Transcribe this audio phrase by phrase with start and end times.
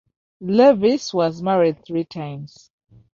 [0.39, 2.71] Levis was married three times.